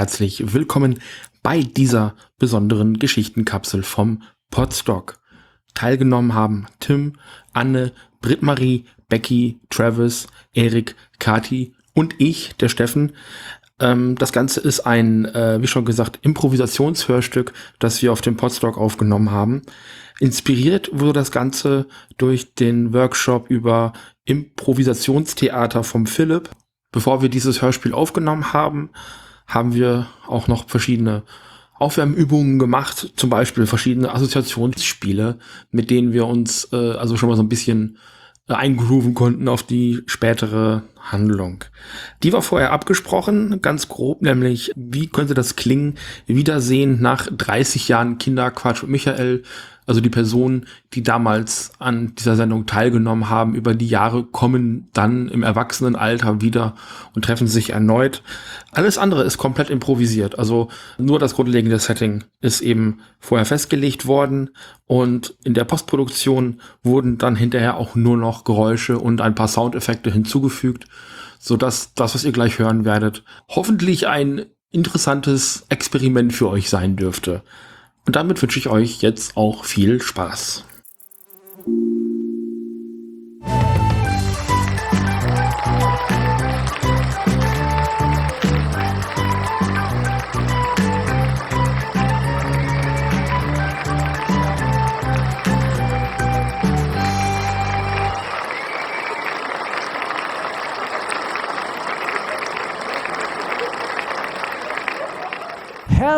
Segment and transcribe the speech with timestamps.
[0.00, 0.98] herzlich willkommen
[1.42, 5.18] bei dieser besonderen Geschichtenkapsel vom Podstock.
[5.74, 7.18] Teilgenommen haben Tim,
[7.52, 13.12] Anne, Britt-Marie, Becky, Travis, Erik, Kati und ich, der Steffen.
[13.78, 18.78] Ähm, das Ganze ist ein, äh, wie schon gesagt, Improvisationshörstück, das wir auf dem Podstock
[18.78, 19.60] aufgenommen haben.
[20.18, 21.84] Inspiriert wurde das Ganze
[22.16, 23.92] durch den Workshop über
[24.24, 26.48] Improvisationstheater vom Philipp.
[26.90, 28.88] Bevor wir dieses Hörspiel aufgenommen haben,
[29.50, 31.22] haben wir auch noch verschiedene
[31.74, 35.38] Aufwärmübungen gemacht, zum Beispiel verschiedene Assoziationsspiele,
[35.70, 37.98] mit denen wir uns äh, also schon mal so ein bisschen
[38.48, 41.64] äh, eingrooven konnten auf die spätere Handlung.
[42.22, 45.94] Die war vorher abgesprochen, ganz grob, nämlich wie könnte das klingen,
[46.26, 49.42] Wiedersehen nach 30 Jahren Kinderquatsch mit Michael,
[49.90, 55.26] also die Personen, die damals an dieser Sendung teilgenommen haben, über die Jahre kommen dann
[55.26, 56.76] im Erwachsenenalter wieder
[57.16, 58.22] und treffen sich erneut.
[58.70, 60.38] Alles andere ist komplett improvisiert.
[60.38, 64.50] Also nur das grundlegende Setting ist eben vorher festgelegt worden
[64.86, 70.12] und in der Postproduktion wurden dann hinterher auch nur noch Geräusche und ein paar Soundeffekte
[70.12, 70.84] hinzugefügt,
[71.40, 76.94] so dass das, was ihr gleich hören werdet, hoffentlich ein interessantes Experiment für euch sein
[76.94, 77.42] dürfte.
[78.10, 80.64] Und damit wünsche ich euch jetzt auch viel Spaß.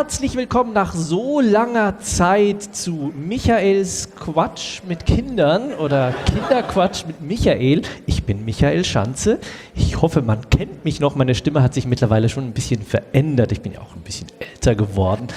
[0.03, 7.83] Herzlich willkommen nach so langer Zeit zu Michaels Quatsch mit Kindern oder Kinderquatsch mit Michael.
[8.05, 9.39] Ich bin Michael Schanze.
[9.73, 11.15] Ich hoffe, man kennt mich noch.
[11.15, 13.53] Meine Stimme hat sich mittlerweile schon ein bisschen verändert.
[13.53, 15.27] Ich bin ja auch ein bisschen älter geworden.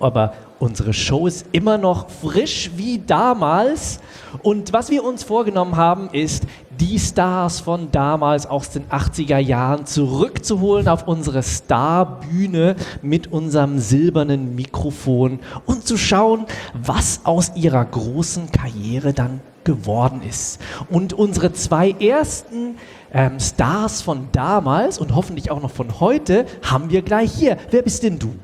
[0.00, 4.00] Aber unsere Show ist immer noch frisch wie damals.
[4.42, 6.44] Und was wir uns vorgenommen haben, ist,
[6.80, 14.54] die Stars von damals aus den 80er Jahren zurückzuholen auf unsere Starbühne mit unserem silbernen
[14.54, 20.60] Mikrofon und zu schauen, was aus ihrer großen Karriere dann geworden ist.
[20.90, 22.76] Und unsere zwei ersten
[23.12, 27.56] ähm, Stars von damals und hoffentlich auch noch von heute haben wir gleich hier.
[27.70, 28.34] Wer bist denn du?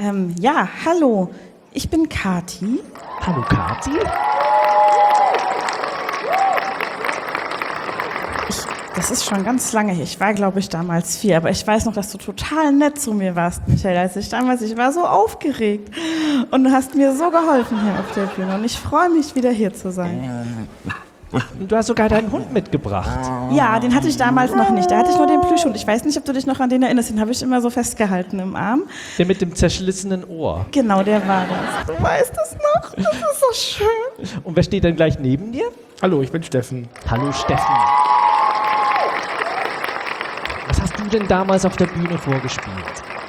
[0.00, 1.28] Ähm, ja, hallo.
[1.72, 2.78] Ich bin Kati.
[3.26, 3.90] Hallo Kati.
[8.94, 10.04] Das ist schon ganz lange her.
[10.04, 13.12] Ich war, glaube ich, damals vier, aber ich weiß noch, dass du total nett zu
[13.12, 13.96] mir warst, Michael.
[13.96, 15.92] Als ich damals, ich war so aufgeregt
[16.52, 19.50] und du hast mir so geholfen hier auf der Bühne und ich freue mich, wieder
[19.50, 20.68] hier zu sein.
[21.30, 23.30] Und du hast sogar deinen Hund mitgebracht.
[23.52, 24.90] Ja, den hatte ich damals noch nicht.
[24.90, 25.76] Da hatte ich nur den Plüschhund.
[25.76, 27.10] Ich weiß nicht, ob du dich noch an den erinnerst.
[27.10, 28.84] Den habe ich immer so festgehalten im Arm.
[29.18, 30.64] Der mit dem zerschlissenen Ohr.
[30.70, 31.96] Genau, der war das.
[31.96, 32.94] Du weißt es noch.
[32.94, 34.40] Das ist so schön.
[34.44, 35.64] Und wer steht dann gleich neben dir?
[36.00, 36.88] Hallo, ich bin Steffen.
[37.10, 37.74] Hallo Steffen.
[40.68, 42.74] Was hast du denn damals auf der Bühne vorgespielt?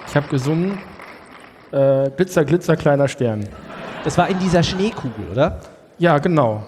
[0.07, 0.77] Ich habe gesungen
[1.71, 3.47] äh, Glitzer, Glitzer, kleiner Stern.
[4.03, 5.59] Das war in dieser Schneekugel, oder?
[5.97, 6.63] Ja, genau.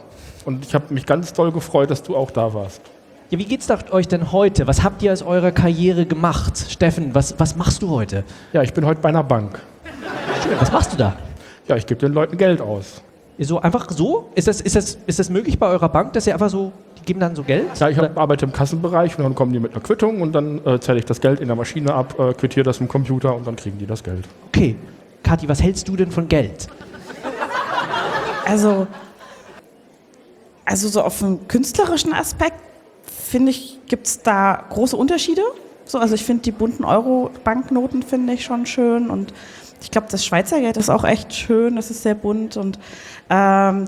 [0.46, 2.81] Und ich habe mich ganz doll gefreut, dass du auch da warst.
[3.29, 4.68] Ja, wie geht's euch denn heute?
[4.68, 6.57] Was habt ihr aus eurer Karriere gemacht?
[6.69, 8.25] Steffen, was, was machst du heute?
[8.51, 9.59] Ja, ich bin heute bei einer Bank.
[10.44, 11.16] Schön, was machst du da?
[11.68, 13.01] Ja, ich gebe den Leuten Geld aus.
[13.40, 14.30] So einfach so?
[14.35, 17.06] Ist das, ist, das, ist das möglich bei eurer Bank, dass ihr einfach so, die
[17.06, 17.68] geben dann so Geld?
[17.80, 20.63] Ja, ich hab, arbeite im Kassenbereich und dann kommen die mit einer Quittung und dann
[20.66, 23.47] äh, zähle ich das Geld in der Maschine ab, äh, quittiere das im Computer und
[23.47, 24.25] dann kriegen die das Geld.
[24.47, 24.75] Okay.
[25.24, 26.68] Kathi, was hältst du denn von Geld?
[28.45, 28.88] Also,
[30.71, 32.56] also so auf dem künstlerischen Aspekt,
[33.03, 35.41] finde ich, gibt es da große Unterschiede.
[35.83, 39.33] So, also ich finde die bunten Euro-Banknoten finde ich schon schön und
[39.81, 42.79] ich glaube, das Schweizer Geld ist auch echt schön, das ist sehr bunt und
[43.33, 43.86] ähm,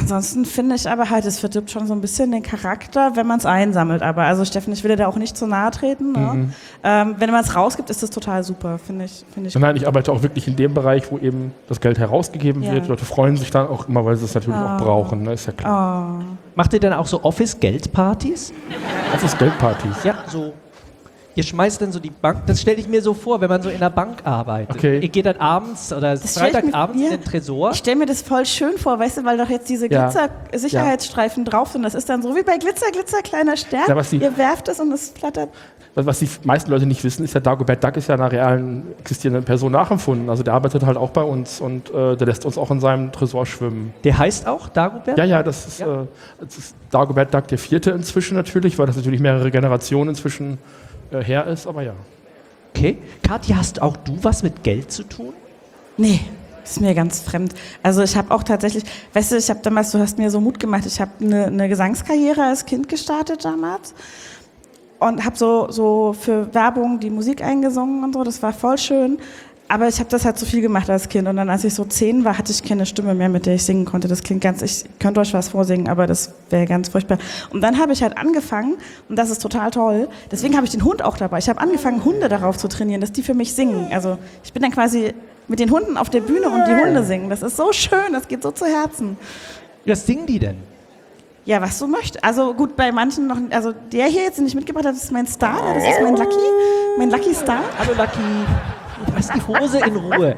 [0.00, 3.38] ansonsten finde ich aber halt, es verdirbt schon so ein bisschen den Charakter, wenn man
[3.38, 4.02] es einsammelt.
[4.02, 6.12] Aber also Steffen, ich will dir da auch nicht zu nahe treten.
[6.12, 6.18] Ne?
[6.18, 6.52] Mhm.
[6.82, 9.24] Ähm, wenn man es rausgibt, ist das total super, finde ich.
[9.34, 12.62] Find ich Nein, ich arbeite auch wirklich in dem Bereich, wo eben das Geld herausgegeben
[12.62, 12.72] Ja.
[12.72, 12.86] wird.
[12.86, 14.76] Die Leute freuen sich dann auch immer, weil sie es natürlich Ah.
[14.76, 15.34] auch brauchen, ne?
[15.34, 16.20] ist ja klar.
[16.20, 16.24] Oh.
[16.54, 18.52] Macht ihr dann auch so Office-Geldpartys?
[19.12, 20.04] Das ist Geldpartys.
[20.04, 20.52] Ja, so.
[21.36, 23.68] Ihr schmeißt dann so die Bank, das stelle ich mir so vor, wenn man so
[23.68, 24.74] in der Bank arbeitet.
[24.74, 24.98] Okay.
[25.00, 27.10] Ihr geht dann abends oder Das mir- Freitagabends ja.
[27.10, 27.70] in den Tresor.
[27.72, 30.08] Ich stelle mir das voll schön vor, weißt du, weil doch jetzt diese Ja.
[30.08, 31.82] Glitzer-Sicherheitsstreifen drauf sind.
[31.82, 33.82] Das ist dann so wie bei Glitzer, Glitzer, kleiner Stern.
[33.86, 35.50] Ja, die- Ihr werft es und es flattert.
[35.94, 39.44] Was die meisten Leute nicht wissen, ist, der Dagobert Duck ist ja einer realen existierenden
[39.44, 40.28] Person nachempfunden.
[40.28, 43.12] Also der arbeitet halt auch bei uns und äh, der lässt uns auch in seinem
[43.12, 43.94] Tresor schwimmen.
[44.04, 45.16] Der heißt auch Dagobert?
[45.16, 46.02] Ja, ja, das ist, Ja.
[46.02, 46.06] Äh,
[46.40, 50.58] das ist Dagobert Duck der vierte inzwischen natürlich, weil das natürlich mehrere Generationen inzwischen
[51.10, 51.94] äh, her ist, aber ja.
[52.74, 52.98] Okay.
[53.22, 55.32] Kathi, hast auch du was mit Geld zu tun?
[55.96, 56.20] Nee,
[56.62, 57.54] ist mir ganz fremd.
[57.82, 60.60] Also ich habe auch tatsächlich, weißt du, ich habe damals, du hast mir so Mut
[60.60, 63.94] gemacht, ich habe eine, eine Gesangskarriere als Kind gestartet damals
[64.98, 69.18] und habe so, so für Werbung die Musik eingesungen und so, das war voll schön.
[69.68, 71.26] Aber ich habe das halt zu viel gemacht als Kind.
[71.26, 73.64] Und dann, als ich so zehn war, hatte ich keine Stimme mehr, mit der ich
[73.64, 74.06] singen konnte.
[74.06, 77.18] Das klingt ganz, ich könnte euch was vorsingen, aber das wäre ganz furchtbar.
[77.50, 78.76] Und dann habe ich halt angefangen,
[79.08, 81.38] und das ist total toll, deswegen habe ich den Hund auch dabei.
[81.38, 83.88] Ich habe angefangen, Hunde darauf zu trainieren, dass die für mich singen.
[83.90, 85.14] Also ich bin dann quasi
[85.48, 87.28] mit den Hunden auf der Bühne und die Hunde singen.
[87.28, 89.16] Das ist so schön, das geht so zu Herzen.
[89.84, 90.56] Was singen die denn?
[91.44, 92.24] Ja, was du möchtest.
[92.24, 95.12] Also gut, bei manchen noch, also der hier jetzt, den ich mitgebracht habe, das ist
[95.12, 96.36] mein Star, das ist mein Lucky,
[96.98, 97.60] mein Lucky Star.
[97.78, 98.75] Hallo Lucky.
[99.14, 100.36] Lass die Hose in Ruhe.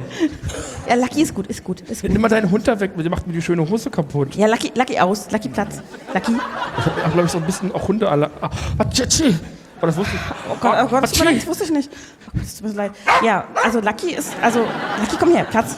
[0.88, 2.10] Ja, Lucky ist gut, ist gut, ist gut.
[2.10, 4.34] Nimm mal deinen Hund da weg, der macht mir die schöne Hose kaputt.
[4.34, 5.82] Ja, Lucky, Lucky aus, Lucky Platz.
[6.14, 6.32] Lucky.
[6.78, 8.30] Ich habe, glaube ich, so ein bisschen auch Hunde alle.
[8.40, 9.34] Ah, Atschi.
[9.80, 10.20] Oh, das wusste ich.
[10.50, 11.90] Oh Gott, oh Gott, das, tut mir leid, das wusste ich nicht.
[11.92, 12.92] Oh Gott, das tut mir leid.
[13.22, 15.76] Ja, also Lucky ist, also, Lucky, komm her, Platz.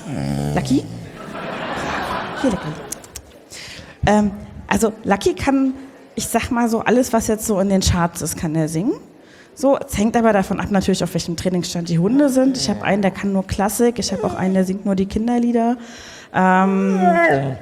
[0.55, 0.85] Lucky?
[2.41, 2.69] Hier, Lucky.
[4.07, 4.31] Ähm,
[4.67, 5.75] also, Lucky kann,
[6.15, 8.95] ich sag mal so, alles, was jetzt so in den Charts ist, kann er singen.
[9.61, 12.57] So, es hängt aber davon ab, natürlich, auf welchem Trainingsstand die Hunde sind.
[12.57, 13.99] Ich habe einen, der kann nur Klassik.
[13.99, 15.77] Ich habe auch einen, der singt nur die Kinderlieder.
[16.33, 16.99] Ähm,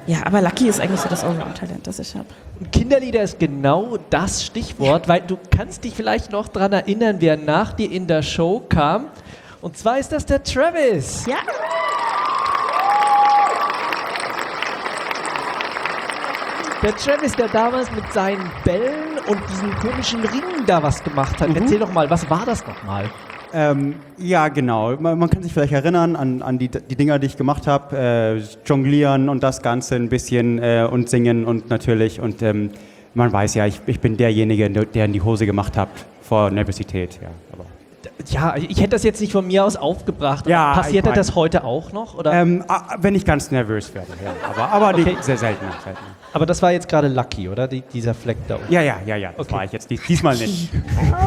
[0.07, 2.27] ja, aber Lucky ist eigentlich so das Allround-Talent, das ich habe.
[2.71, 7.73] Kinderlieder ist genau das Stichwort, weil du kannst dich vielleicht noch daran erinnern, wer nach
[7.73, 9.07] dir in der Show kam.
[9.61, 11.25] Und zwar ist das der Travis.
[11.25, 11.35] Ja.
[16.81, 21.53] Der Travis, der damals mit seinen Bällen und diesen komischen Ringen da was gemacht hat.
[21.53, 23.09] Erzähl doch mal, was war das nochmal?
[23.53, 24.95] Ähm, ja, genau.
[24.97, 27.97] Man, man kann sich vielleicht erinnern an, an die, die Dinger, die ich gemacht habe.
[27.97, 32.21] Äh, jonglieren und das Ganze ein bisschen äh, und singen und natürlich.
[32.21, 32.69] Und ähm,
[33.13, 35.89] man weiß ja, ich, ich bin derjenige, der in die Hose gemacht hat
[36.21, 37.19] vor Nervosität.
[37.21, 37.65] Ja, aber.
[38.27, 40.45] Ja, ich hätte das jetzt nicht von mir aus aufgebracht.
[40.45, 42.15] Ja, Passiert ich mein- das heute auch noch?
[42.15, 42.33] Oder?
[42.33, 44.31] Ähm, ah, wenn ich ganz nervös werde, ja.
[44.47, 45.11] Aber, aber Okay.
[45.13, 45.65] nicht, sehr selten.
[45.83, 45.99] selten.
[46.33, 47.67] Aber das war jetzt gerade Lucky, oder?
[47.67, 48.71] Die, dieser Fleck da unten.
[48.71, 49.29] Ja, ja, ja, ja.
[49.35, 49.55] Das Okay.
[49.55, 50.69] war ich jetzt dies, diesmal nicht.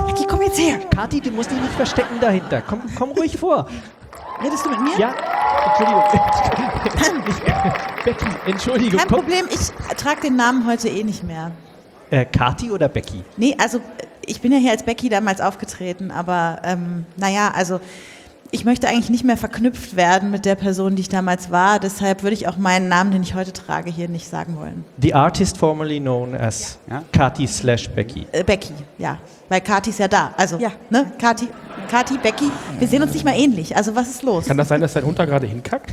[0.07, 0.79] Lucky, komm jetzt her.
[0.95, 2.61] Kathi, du musst dich nicht verstecken dahinter.
[2.61, 3.67] Komm, komm ruhig vor.
[4.45, 4.99] Redest du mit mir?
[4.99, 5.15] Ja,
[5.67, 6.03] Entschuldigung.
[8.05, 8.99] Becky, Entschuldigung.
[8.99, 9.19] Kein Komm.
[9.21, 11.53] Problem, ich trage den Namen heute eh nicht mehr.
[12.11, 13.25] Äh, Kathi oder Becky?
[13.37, 13.79] Nee, also
[14.33, 17.81] ich bin ja hier als Becky damals aufgetreten, aber ähm, naja, also
[18.51, 21.79] ich möchte eigentlich nicht mehr verknüpft werden mit der Person, die ich damals war.
[21.79, 24.85] Deshalb würde ich auch meinen Namen, den ich heute trage, hier nicht sagen wollen.
[25.01, 27.03] The artist formerly known as Ja.
[27.13, 28.27] Kathi slash Becky.
[28.33, 29.19] Äh, Becky, ja.
[29.49, 30.35] Weil Kathi ist ja da.
[30.37, 30.73] Also, Ja.
[30.91, 31.13] ne?
[31.19, 31.49] Kathi,
[31.91, 33.75] Kathi, Becky, wir sehen uns nicht mal ähnlich.
[33.77, 34.47] Also was ist los?
[34.47, 35.91] Kann das sein, dass dein Hund da gerade hinkackt?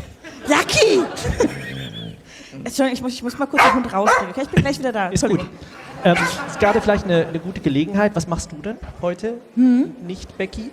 [0.47, 1.01] Lucky!
[2.63, 4.31] Entschuldigung, ich muss, ich muss mal kurz den Hund rausbringen.
[4.31, 5.07] Okay, ich bin gleich wieder da.
[5.09, 5.45] Ist gut.
[6.03, 6.17] Ähm,
[6.47, 8.15] ist gerade vielleicht eine, eine gute Gelegenheit.
[8.15, 9.35] Was machst du denn heute?
[10.05, 10.71] Nicht Becky?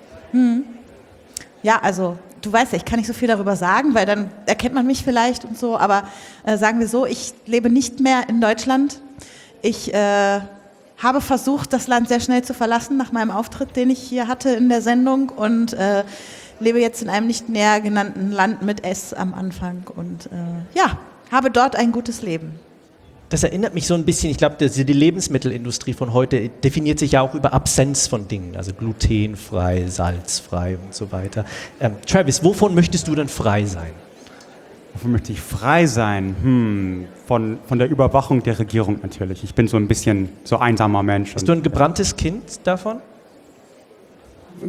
[1.62, 4.74] Ja, also du weißt ja, ich kann nicht so viel darüber sagen, weil dann erkennt
[4.74, 5.76] man mich vielleicht und so.
[5.76, 6.04] Aber
[6.44, 9.00] äh, sagen wir so, ich lebe nicht mehr in Deutschland.
[9.62, 10.40] Ich äh,
[10.98, 14.50] habe versucht, das Land sehr schnell zu verlassen nach meinem Auftritt, den ich hier hatte
[14.50, 16.04] in der Sendung und äh,
[16.60, 20.98] lebe jetzt in einem nicht näher genannten Land mit S am Anfang und äh, ja,
[21.30, 22.58] habe dort ein gutes Leben.
[23.28, 27.22] Das erinnert mich so ein bisschen, ich glaube, die Lebensmittelindustrie von heute definiert sich ja
[27.22, 31.44] auch über Absenz von Dingen, also glutenfrei, salzfrei und so weiter.
[31.80, 33.90] Ähm, Travis, wovon möchtest du denn frei sein?
[34.94, 36.36] Wofür möchte ich frei sein?
[36.40, 39.42] Hm, von, von der Überwachung der Regierung natürlich.
[39.42, 41.34] Ich bin so ein bisschen so einsamer Mensch.
[41.34, 42.98] Bist du ein gebranntes Kind davon?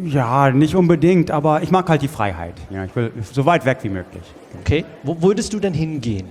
[0.03, 2.55] Ja, nicht unbedingt, aber ich mag halt die Freiheit.
[2.71, 4.23] Ja, ich will so weit weg wie möglich.
[4.61, 4.83] Okay.
[5.03, 6.27] Wo würdest du denn hingehen?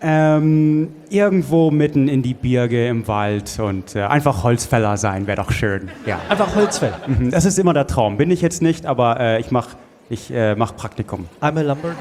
[0.00, 5.50] Ähm, irgendwo mitten in die Birge im Wald und äh, einfach Holzfäller sein wäre doch
[5.50, 5.90] schön.
[6.06, 7.00] Ja, Einfach Holzfäller.
[7.06, 8.16] Mhm, das ist immer der Traum.
[8.16, 9.70] Bin ich jetzt nicht, aber äh, ich mache
[10.10, 11.26] ich, äh, mach Praktikum.
[11.42, 11.96] I'm a lumberjack.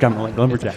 [0.00, 0.74] Genau, Lumberjack.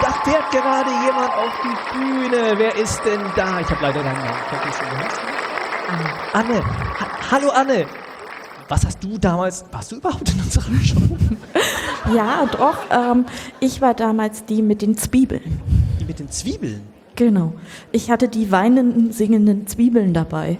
[0.00, 2.54] Da fährt gerade jemand auf die Bühne.
[2.56, 3.60] Wer ist denn da?
[3.60, 4.84] Ich habe leider deinen Namen vergessen.
[4.92, 6.38] Wie heißt du?
[6.38, 6.64] Anne.
[6.64, 7.86] Ha Hallo Anne.
[8.68, 10.96] Was hast du damals, warst du überhaupt in unserer Show?
[12.14, 12.78] Ja, doch.
[12.90, 13.26] Ähm,
[13.60, 15.60] ich war damals die mit den Zwiebeln.
[16.00, 16.82] Die mit den Zwiebeln.
[17.16, 17.54] Genau.
[17.92, 20.58] Ich hatte die weinenden, singenden Zwiebeln dabei.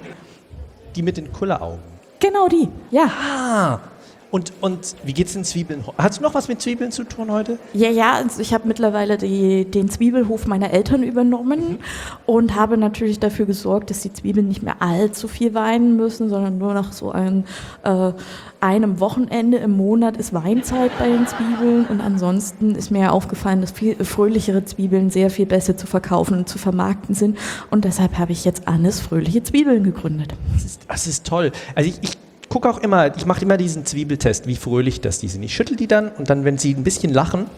[0.94, 1.80] Die mit den Kulleraugen.
[2.18, 2.68] Genau die.
[2.90, 3.04] Ja.
[3.04, 3.80] Ah.
[4.30, 5.84] Und, und wie geht's den Zwiebeln?
[5.98, 7.58] Hast du noch was mit Zwiebeln zu tun heute?
[7.72, 11.78] Ja, ja, also ich habe mittlerweile die, den Zwiebelhof meiner Eltern übernommen
[12.26, 16.58] und habe natürlich dafür gesorgt, dass die Zwiebeln nicht mehr allzu viel weinen müssen, sondern
[16.58, 17.44] nur nach so ein,
[17.84, 18.12] äh,
[18.60, 23.60] einem Wochenende im Monat ist Weinzeit bei den Zwiebeln und ansonsten ist mir ja aufgefallen,
[23.60, 27.38] dass viel fröhlichere Zwiebeln sehr viel besser zu verkaufen und zu vermarkten sind
[27.70, 30.34] und deshalb habe ich jetzt Annes fröhliche Zwiebeln gegründet.
[30.52, 31.52] Das ist, das ist toll.
[31.76, 32.25] Also ich, ich
[32.56, 35.42] gucke auch immer, ich mache immer diesen Zwiebeltest, wie fröhlich das die sind.
[35.42, 37.50] Ich schüttel die dann und dann, wenn sie ein bisschen lachen,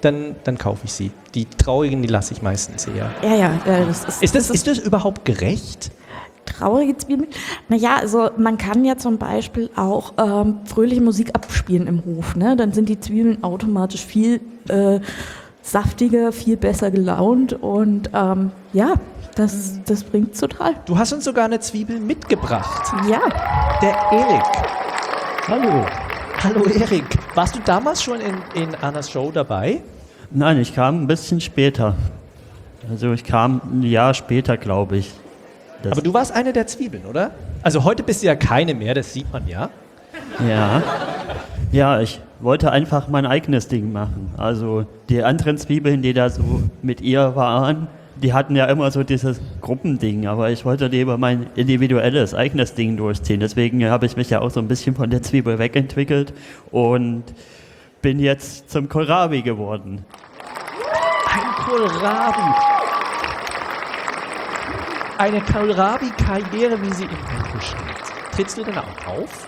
[0.00, 1.10] dann, dann kaufe ich sie.
[1.34, 3.10] Die traurigen, die lasse ich meistens eher.
[3.22, 5.90] Ja, ja, äh, das ist, Ist das, ist das überhaupt gerecht?
[6.46, 7.28] traurige Zwiebeln.
[7.68, 12.34] Naja, also man kann ja zum Beispiel auch ähm, fröhliche Musik abspielen im Hof.
[12.34, 12.56] Ne?
[12.56, 15.00] Dann sind die Zwiebeln automatisch viel äh,
[15.60, 18.94] saftiger, viel besser gelaunt und ähm, ja,
[19.36, 20.74] das, das bringt total.
[20.86, 22.92] Du hast uns sogar eine Zwiebel mitgebracht.
[23.08, 23.20] Ja,
[23.82, 24.42] Der Erik.
[25.46, 25.86] Hallo.
[26.42, 27.04] Hallo Erik.
[27.34, 29.82] Warst du damals schon in, in Annas Show dabei?
[30.30, 31.94] Nein, ich kam ein bisschen später.
[32.90, 35.12] Also ich kam ein Jahr später, glaube ich.
[35.82, 37.30] Das, Aber du warst eine der Zwiebeln, oder?
[37.62, 39.68] Also heute bist du ja keine mehr, das sieht man ja.
[40.48, 40.82] ja.
[41.72, 44.32] Ja, ich wollte einfach mein eigenes Ding machen.
[44.38, 47.88] Also die anderen Zwiebeln, die da so mit ihr waren,
[48.22, 52.96] die hatten ja immer so dieses Gruppending, aber ich wollte lieber mein individuelles, eigenes Ding
[52.96, 53.40] durchziehen.
[53.40, 56.32] Deswegen habe ich mich ja auch so ein bisschen von der Zwiebel wegentwickelt
[56.70, 57.24] und
[58.02, 60.04] bin jetzt zum Kohlrabi geworden.
[61.26, 62.54] Ein Kohlrabi.
[65.18, 68.32] Eine Kohlrabi-Karriere, wie sie im Buche steht.
[68.32, 69.46] Trittst du denn auch auf?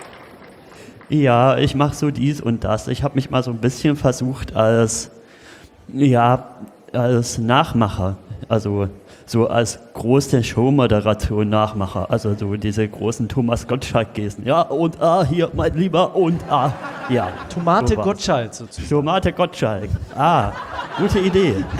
[1.09, 2.87] Ja, ich mache so dies und das.
[2.87, 5.11] Ich habe mich mal so ein bisschen versucht als,
[5.91, 6.55] ja,
[6.93, 8.17] als Nachmacher,
[8.49, 8.89] also
[9.25, 14.45] so als große Showmoderation Nachmacher, also so diese großen Thomas Gottschalk-Gesten.
[14.45, 16.73] Ja, und ah, hier, mein Lieber, und ah,
[17.09, 17.29] ja.
[17.53, 18.05] Tomate sowas.
[18.05, 18.89] Gottschalk sozusagen.
[18.89, 19.89] Tomate Gottschalk.
[20.15, 20.51] Ah,
[20.97, 21.63] gute Idee.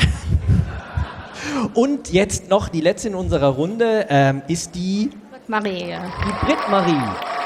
[1.74, 5.12] Und jetzt noch die letzte in unserer Runde ähm, ist die,
[5.48, 5.94] Marie.
[6.26, 7.39] die Britt-Marie.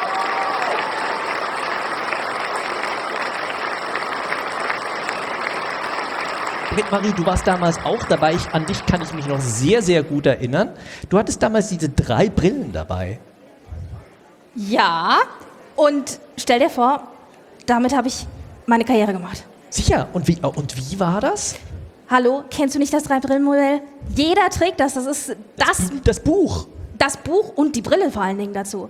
[6.74, 8.34] Britt-Marie, du warst damals auch dabei.
[8.34, 10.70] Ich, an dich kann ich mich noch sehr, sehr gut erinnern.
[11.10, 13.20] Du hattest damals diese drei Brillen dabei.
[14.56, 15.20] Ja,
[15.76, 17.08] und stell dir vor,
[17.68, 18.26] damit habe ich
[18.66, 19.44] meine Karriere gemacht.
[19.70, 20.08] Sicher.
[20.14, 21.56] Und wie, und wie war das?
[22.10, 23.82] Hallo, kennst du nicht das Drei-Brillen-Modell?
[24.16, 24.96] Jeder trägt das.
[24.96, 26.68] Das ist das, Das Buch.
[26.98, 28.90] das Buch und die Brille vor allen Dingen dazu.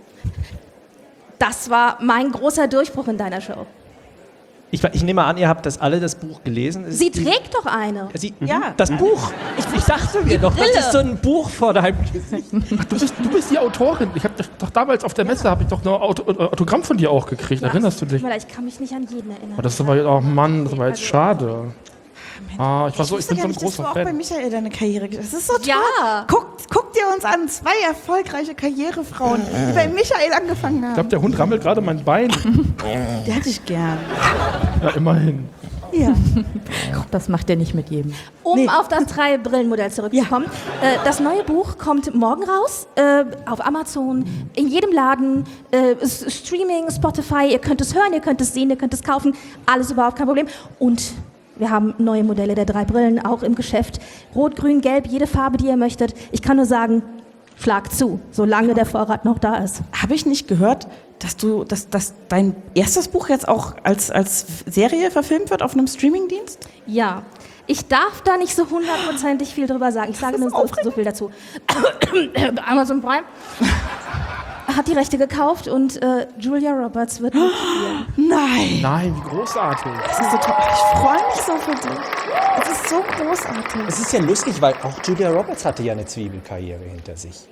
[1.38, 3.66] Das war mein großer Durchbruch in deiner Show.
[4.74, 6.86] Ich, ich nehme an, ihr habt das alle das Buch gelesen.
[6.86, 8.10] Es- Sie trägt doch eine.
[8.16, 8.74] Sie, Ja.
[8.76, 9.32] Das Buch.
[9.56, 12.52] Ich, ich dachte mir doch, das ist so ein Buch vor deinem Gesicht.
[12.90, 14.10] Du bist, du bist die Autorin.
[14.16, 16.98] Ich habe doch damals auf der Messe habe ich doch ein Auto, äh, Autogramm von
[16.98, 17.62] dir auch gekriegt.
[17.62, 18.24] Erinnerst du dich?
[18.24, 19.56] Ich kann mich nicht an jeden erinnern.
[19.60, 21.72] Oh, das war oh Mann, das war jetzt schade.
[22.58, 24.16] Ah, ich war so, ich wusste bin so ein großer auch bei Fan.
[24.18, 25.66] Michael deine Karriere Das ist so toll.
[25.66, 26.26] Ja.
[26.30, 27.48] Guck, guck dir uns an.
[27.48, 30.94] Zwei erfolgreiche Karrierefrauen, die bei Michael angefangen Ich haben.
[30.96, 32.30] glaube, der Hund rammelt gerade mein Bein.
[33.26, 33.98] Der hätte ich gern.
[34.82, 35.48] Ja, immerhin.
[35.92, 36.14] Ja.
[37.12, 38.14] das macht er nicht mit jedem.
[38.42, 38.68] Um Nee.
[38.68, 40.48] auf das Drei-Brillen-Modell zurückzukommen.
[40.82, 46.90] Äh, das neue Buch kommt morgen raus, äh, auf Amazon, in jedem Laden, äh, Streaming,
[46.92, 49.36] Spotify, ihr könnt es hören, ihr könnt es sehen, ihr könnt es kaufen,
[49.68, 50.48] alles überhaupt kein Problem.
[50.80, 51.04] Und
[51.56, 54.00] wir haben neue Modelle der drei Brillen auch im Geschäft.
[54.36, 56.14] Rot, grün, gelb, jede Farbe, die ihr möchtet.
[56.32, 57.04] Ich kann nur sagen,
[57.58, 59.82] schlag zu, solange der Vorrat noch da ist.
[60.02, 60.88] Habe ich nicht gehört,
[61.20, 65.74] dass du, dass, dass dein erstes Buch jetzt auch als, als Serie verfilmt wird auf
[65.74, 66.68] einem Streamingdienst?
[66.86, 67.24] Ja,
[67.66, 70.12] ich darf da nicht so hundertprozentig viel drüber sagen.
[70.12, 71.32] Ich sage nur so, so viel dazu.
[72.66, 73.24] Amazon Prime
[74.76, 78.06] hat die Rechte gekauft und äh, Julia Roberts wird mitspielen.
[78.30, 78.80] Nein.
[78.82, 79.92] Nein, wie großartig.
[80.08, 80.56] Das ist so toll.
[80.60, 82.00] Ich freue mich so für dich.
[82.62, 83.82] Es ist so großartig.
[83.88, 87.48] Es ist ja lustig, weil auch Julia Roberts hatte ja eine Zwiebelkarriere hinter sich.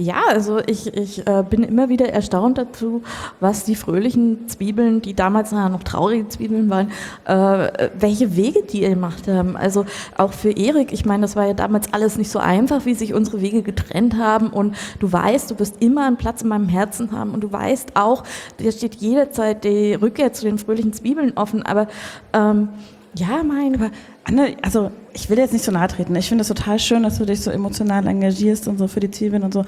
[0.00, 3.02] Ja, also ich, ich äh, bin immer wieder erstaunt dazu,
[3.40, 6.92] was die fröhlichen Zwiebeln, die damals noch traurige Zwiebeln waren,
[7.24, 9.56] äh, welche Wege die gemacht haben.
[9.56, 9.86] Also
[10.16, 13.12] auch für Erik, ich meine, das war ja damals alles nicht so einfach, wie sich
[13.12, 14.50] unsere Wege getrennt haben.
[14.50, 17.32] Und du weißt, du wirst immer einen Platz in meinem Herzen haben.
[17.32, 18.22] Und du weißt auch,
[18.60, 21.64] dir steht jederzeit die Rückkehr zu den fröhlichen Zwiebeln offen.
[21.64, 21.88] Aber
[22.32, 22.68] ähm,
[23.14, 23.90] ja, mein Aber
[24.28, 26.14] Anne, also ich will jetzt nicht so nahe treten.
[26.14, 29.10] Ich finde es total schön, dass du dich so emotional engagierst und so für die
[29.10, 29.64] Zwiebeln und so.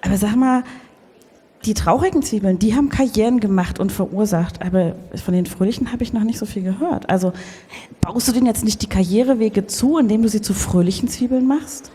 [0.00, 0.64] Aber sag mal,
[1.66, 4.62] die traurigen Zwiebeln, die haben Karrieren gemacht und verursacht.
[4.62, 7.10] Aber von den fröhlichen habe ich noch nicht so viel gehört.
[7.10, 7.34] Also
[8.00, 11.90] baust du denen jetzt nicht die Karrierewege zu, indem du sie zu fröhlichen Zwiebeln machst?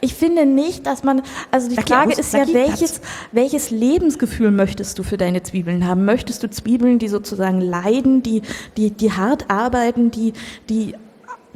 [0.00, 3.00] Ich finde nicht, dass man, also die Frage ist ja, welches,
[3.32, 6.04] welches Lebensgefühl möchtest du für deine Zwiebeln haben?
[6.04, 8.42] Möchtest du Zwiebeln, die sozusagen leiden, die,
[8.76, 10.32] die, die hart arbeiten, die,
[10.68, 10.94] die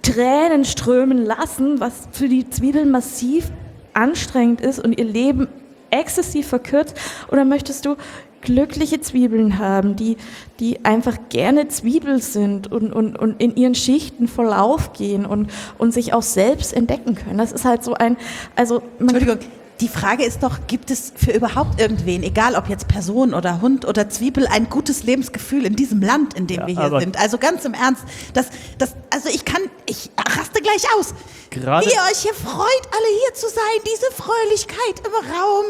[0.03, 3.51] Tränen strömen lassen, was für die Zwiebeln massiv
[3.93, 5.49] anstrengend ist und ihr Leben
[5.91, 6.99] exzessiv verkürzt?
[7.31, 7.97] Oder möchtest du
[8.43, 10.17] glückliche Zwiebeln haben, die,
[10.59, 15.93] die einfach gerne Zwiebel sind und, und, und in ihren Schichten voll aufgehen und, und
[15.93, 17.39] sich auch selbst entdecken können?
[17.39, 18.17] Das ist halt so ein,
[18.57, 19.39] also man, Entschuldigung,
[19.81, 23.87] die Frage ist doch, gibt es für überhaupt irgendwen, egal ob jetzt Person oder Hund
[23.87, 27.19] oder Zwiebel, ein gutes Lebensgefühl in diesem Land, in dem Ja, wir hier sind?
[27.19, 28.03] Also ganz im Ernst,
[28.35, 31.15] das, das, also ich kann, ich raste gleich aus.
[31.49, 35.65] Gerade- Wie ihr euch hier freut, alle hier zu sein, diese Fröhlichkeit im Raum,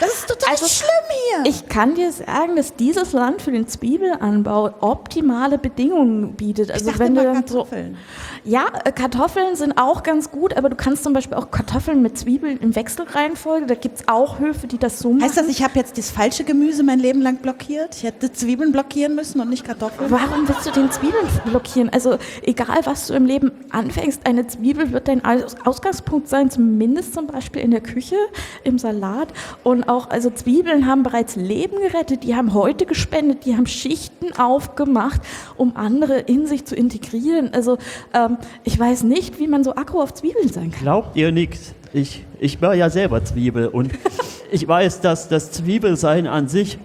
[0.00, 1.50] das ist total Also, schlimm hier.
[1.50, 6.70] Ich kann dir sagen, dass dieses Land für den Zwiebelanbau optimale Bedingungen bietet.
[6.70, 7.96] Also wenn du dann so, Kartoffeln.
[8.44, 12.18] ja, äh, Kartoffeln sind auch ganz gut, aber du kannst zum Beispiel auch Kartoffeln mit
[12.18, 13.66] Zwiebeln in Wechselreihenfolge.
[13.66, 15.22] Da gibt es auch Höfe, die das so machen.
[15.22, 17.94] Heißt das, ich habe jetzt das falsche Gemüse mein Leben lang blockiert?
[17.96, 20.10] Ich hätte Zwiebeln blockieren müssen und nicht Kartoffeln?
[20.10, 21.90] Warum willst du den Zwiebeln blockieren?
[21.90, 27.14] Also egal, was du im Leben anfängst, eine Zwiebel wird dein Aus- Ausgangspunkt sein, zumindest
[27.14, 28.16] zum Beispiel in der Küche,
[28.64, 29.28] im Salat.
[29.62, 34.32] Und auch, also Zwiebeln haben bereits Leben gerettet, die haben heute gespendet, die haben Schichten
[34.38, 35.20] aufgemacht,
[35.56, 37.50] um andere in sich zu integrieren.
[37.52, 37.78] Also
[38.14, 40.82] ähm, ich weiß nicht, wie man so aggro auf Zwiebeln sein kann.
[40.82, 41.74] Glaubt ihr nichts?
[41.92, 43.92] Ich, ich war ja selber Zwiebel und
[44.50, 46.78] ich weiß, dass das Zwiebelsein an sich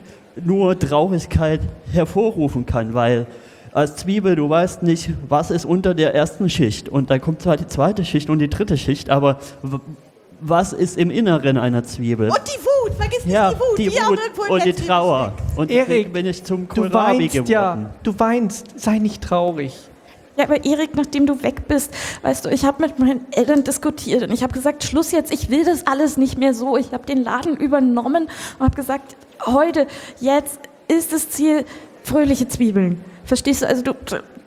[0.44, 3.28] nur Traurigkeit hervorrufen kann, weil
[3.74, 7.58] als Zwiebel, du weißt nicht, was ist unter der ersten Schicht und dann kommt zwar
[7.58, 9.40] die zweite Schicht und die dritte Schicht, aber
[10.42, 12.30] was ist im Inneren einer Zwiebel?
[12.30, 15.34] Und die Wut, vergiss nicht ja, die Wut, die Wut und die Trauer.
[15.56, 17.52] Und Erik, bin ich zum Du weinst geworden.
[17.52, 17.90] ja.
[18.04, 18.80] Du weinst.
[18.80, 19.78] Sei nicht traurig.
[20.38, 21.94] Ja, aber Erik, nachdem du weg bist,
[22.24, 25.50] weißt du, ich habe mit meinen Eltern diskutiert und ich habe gesagt, Schluss jetzt, ich
[25.50, 26.78] will das alles nicht mehr so.
[26.78, 29.88] Ich habe den Laden übernommen und habe gesagt, heute,
[30.20, 31.66] jetzt ist das Ziel
[32.04, 33.04] fröhliche Zwiebeln.
[33.26, 33.68] Verstehst du?
[33.68, 33.94] Also du,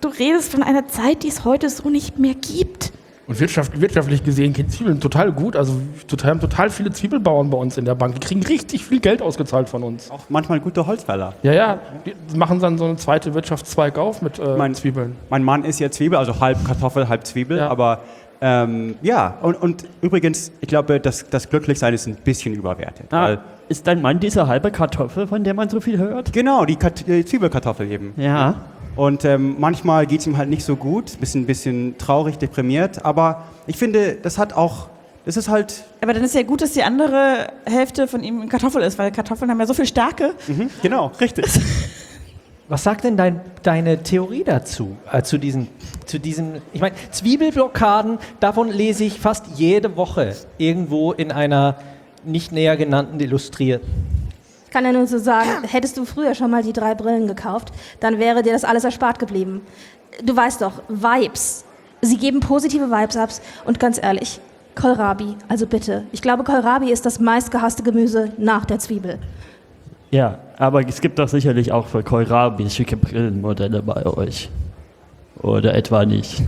[0.00, 2.92] du redest von einer Zeit, die es heute so nicht mehr gibt.
[3.26, 5.56] Und wirtschaft, wirtschaftlich gesehen gehen Zwiebeln total gut.
[5.56, 8.14] Also total, haben total viele Zwiebelbauern bei uns in der Bank.
[8.14, 10.10] Die kriegen richtig viel Geld ausgezahlt von uns.
[10.10, 11.32] Auch manchmal gute Holzfäller.
[11.42, 11.78] Ja, ja.
[12.04, 15.16] Die machen dann so eine zweite Wirtschaftszweig auf mit äh, Mein- Zwiebeln.
[15.30, 17.56] Mein Mann ist ja Zwiebel, also halb Kartoffel, halb Zwiebel.
[17.58, 17.68] Ja.
[17.68, 18.00] Aber
[18.42, 23.06] ähm, ja, und, und übrigens, ich glaube, das, das Glücklichsein ist ein bisschen überwertet.
[23.10, 23.38] Ah, Weil,
[23.70, 26.30] ist dein Mann diese halbe Kartoffel, von der man so viel hört?
[26.34, 28.12] genau, die, Kat die Zwiebelkartoffel eben.
[28.18, 28.56] Ja.
[28.96, 33.04] Und ähm, manchmal geht es ihm halt nicht so gut, bisschen, bisschen traurig, deprimiert.
[33.04, 34.88] Aber ich finde, das hat auch,
[35.24, 38.82] das ist halt, Aber dann ist ja gut, dass die andere Hälfte von ihm Kartoffel
[38.82, 40.34] ist, weil Kartoffeln haben ja so viel Stärke.
[40.46, 41.46] mhm, genau, richtig.
[42.68, 44.96] Was sagt denn dein, deine Theorie dazu?
[45.12, 45.68] Äh, zu diesen,
[46.06, 51.76] zu diesen, ich meine, Zwiebelblockaden, davon lese ich fast jede Woche irgendwo in einer
[52.24, 53.86] nicht näher genannten Illustrierten.
[54.74, 57.68] Ich kann ja nur so sagen, hättest du früher schon mal die drei Brillen gekauft,
[58.00, 59.60] dann wäre dir das alles erspart geblieben.
[60.24, 61.64] Du weißt doch, Vibes.
[62.00, 63.30] Sie geben positive Vibes ab.
[63.66, 64.40] Und ganz ehrlich,
[64.74, 66.02] Kohlrabi, also bitte.
[66.10, 69.20] Ich glaube, Kohlrabi ist das meistgehasste Gemüse nach der Zwiebel.
[70.10, 74.50] Ja, aber es gibt doch sicherlich auch für Kohlrabi schicke Brillenmodelle bei euch.
[75.40, 76.42] Oder etwa nicht.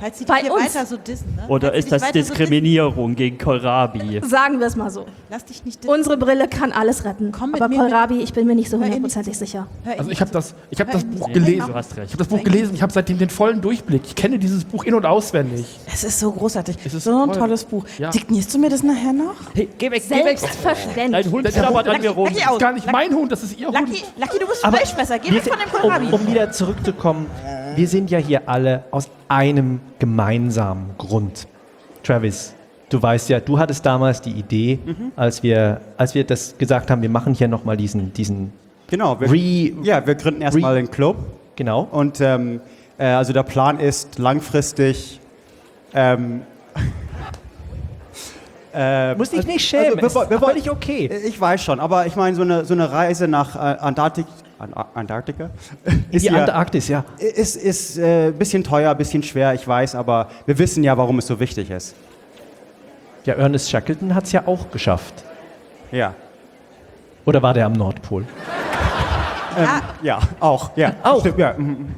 [0.00, 0.74] Falls sie Bei dich hier uns.
[0.74, 1.44] weiter so dissen, ne?
[1.48, 4.20] Oder Falls ist das weiter so Diskriminierung gegen Kohlrabi?
[4.26, 5.06] Sagen wir es mal so.
[5.30, 5.92] Lass dich nicht dissen.
[5.94, 7.30] Unsere Brille kann alles retten.
[7.32, 9.66] Komm mit aber Kohlrabi, ich bin mir nicht so hundertprozentig sicher.
[9.96, 11.66] Also ich habe das, ich hab das Buch gelesen.
[11.68, 12.08] Du hast Ich recht.
[12.12, 12.74] habe das Buch gelesen.
[12.74, 14.02] Ich habe seitdem den vollen Durchblick.
[14.06, 15.64] Ich kenne dieses Buch in- und auswendig.
[15.92, 16.76] Es ist so großartig.
[16.84, 17.36] Es ist so ein toll.
[17.38, 17.84] tolles Buch.
[17.98, 18.10] Ja.
[18.12, 19.34] Signierst du mir das nachher noch?
[19.54, 20.38] Hey, geh weg, geh weg.
[20.38, 21.24] Selbstverständlich.
[21.24, 22.28] Dein Hund schlabbert an mir rum.
[22.32, 23.78] Das ist gar nicht mein Hund, das ist ihr Hund.
[23.78, 25.18] Lucky, du bist Aber Fleischfresser.
[25.18, 26.06] Geh weg von dem Kohlrabi.
[26.06, 27.26] um, um wieder zurückzukommen,
[27.76, 31.46] wir sind ja hier alle aus einem gemeinsamen Grund.
[32.02, 32.54] Travis,
[32.90, 34.78] du weißt ja, du hattest damals die Idee,
[35.16, 38.52] als, wir, als wir das gesagt haben, wir machen hier nochmal diesen, diesen,
[38.86, 41.16] Genau, wir, Re- ja, wir gründen erstmal einen Club.
[41.56, 41.88] genau.
[41.90, 42.60] Und ähm,
[42.98, 45.20] äh, also der Plan ist langfristig.
[45.94, 46.42] Ähm,
[48.74, 51.06] äh, Muss dich also- nicht schämen, also wir, wir wollen- völlig okay.
[51.26, 54.43] Ich weiß schon, aber ich meine, so eine, so eine Reise nach äh, Antarktik, An
[54.58, 55.50] Antarktika
[56.10, 57.04] ist, Die ja, Antarktis, ja.
[57.18, 60.96] ist, ist äh, ein bisschen teuer, ein bisschen schwer, ich weiß, aber wir wissen ja,
[60.96, 61.94] warum es so wichtig ist.
[63.24, 65.24] Ja, Ernest Shackleton hat es ja auch geschafft.
[65.90, 66.14] Ja.
[67.24, 68.26] Oder war der am Nordpol?
[70.02, 70.70] Ja, auch.
[70.76, 71.20] Ja, Auch.
[71.20, 71.54] Stimmt, ja.
[71.54, 71.94] mhm.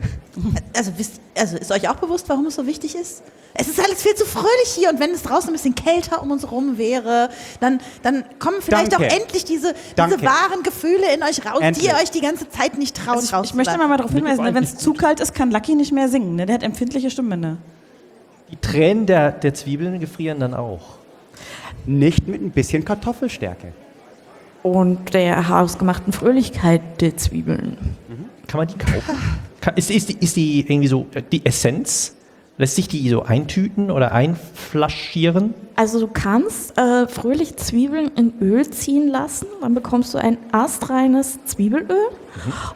[0.76, 3.22] Also, wisst, also ist euch auch bewusst, warum es so wichtig ist?
[3.54, 6.30] Es ist alles viel zu fröhlich hier und wenn es draußen ein bisschen kälter um
[6.30, 9.06] uns herum wäre, dann, dann kommen vielleicht Danke.
[9.06, 10.16] auch endlich diese, Danke.
[10.16, 11.86] diese wahren Gefühle in euch raus, Endlich.
[11.86, 14.12] die ihr euch die ganze Zeit nicht trauen Also ich, ich möchte mal, mal darauf
[14.12, 16.36] hinweisen, ne, wenn es zu kalt ist, kann Lucky nicht mehr singen.
[16.36, 16.44] Ne?
[16.44, 17.56] Der hat empfindliche Stimmbänder.
[18.50, 20.98] Die Tränen der, der Zwiebeln gefrieren dann auch.
[21.86, 23.72] Nicht mit ein bisschen Kartoffelstärke.
[24.66, 27.76] Und der hausgemachten Fröhlichkeit der Zwiebeln.
[28.48, 29.14] Kann man die kaufen?
[29.76, 32.15] Ist, ist, die, ist die irgendwie so äh, die Essenz
[32.58, 35.52] Lässt sich die so eintüten oder einflaschieren?
[35.78, 41.38] Also du kannst äh, fröhlich Zwiebeln in Öl ziehen lassen, dann bekommst du ein astreines
[41.44, 41.98] Zwiebelöl